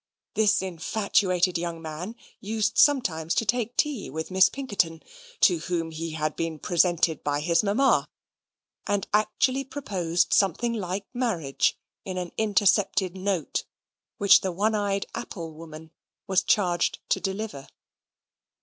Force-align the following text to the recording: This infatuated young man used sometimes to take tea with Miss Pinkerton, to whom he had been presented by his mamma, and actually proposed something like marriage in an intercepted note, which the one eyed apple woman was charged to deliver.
This 0.33 0.63
infatuated 0.63 1.59
young 1.59 1.79
man 1.79 2.15
used 2.39 2.75
sometimes 2.75 3.35
to 3.35 3.45
take 3.45 3.77
tea 3.77 4.09
with 4.09 4.31
Miss 4.31 4.49
Pinkerton, 4.49 5.03
to 5.41 5.59
whom 5.59 5.91
he 5.91 6.13
had 6.13 6.35
been 6.35 6.57
presented 6.57 7.23
by 7.23 7.39
his 7.39 7.61
mamma, 7.61 8.07
and 8.87 9.05
actually 9.13 9.63
proposed 9.63 10.33
something 10.33 10.73
like 10.73 11.05
marriage 11.13 11.77
in 12.03 12.17
an 12.17 12.31
intercepted 12.35 13.15
note, 13.15 13.63
which 14.17 14.41
the 14.41 14.51
one 14.51 14.73
eyed 14.73 15.05
apple 15.13 15.53
woman 15.53 15.91
was 16.25 16.41
charged 16.41 16.97
to 17.09 17.19
deliver. 17.19 17.67